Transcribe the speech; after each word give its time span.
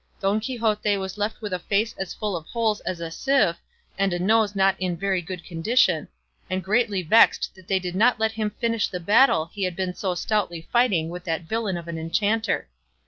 Don 0.19 0.39
Quixote 0.39 0.97
was 0.97 1.19
left 1.19 1.41
with 1.43 1.53
a 1.53 1.59
face 1.59 1.93
as 1.99 2.11
full 2.11 2.35
of 2.35 2.47
holes 2.47 2.79
as 2.79 2.99
a 3.01 3.11
sieve 3.11 3.57
and 3.99 4.11
a 4.13 4.17
nose 4.17 4.55
not 4.55 4.75
in 4.81 4.97
very 4.97 5.21
good 5.21 5.43
condition, 5.45 6.07
and 6.49 6.63
greatly 6.63 7.03
vexed 7.03 7.53
that 7.53 7.67
they 7.67 7.77
did 7.77 7.93
not 7.93 8.19
let 8.19 8.31
him 8.31 8.49
finish 8.49 8.87
the 8.87 8.99
battle 8.99 9.51
he 9.53 9.61
had 9.61 9.75
been 9.75 9.93
so 9.93 10.15
stoutly 10.15 10.67
fighting 10.73 11.09
with 11.09 11.23
that 11.25 11.43
villain 11.43 11.77
of 11.77 11.87
an 11.87 11.99
enchanter. 11.99 12.67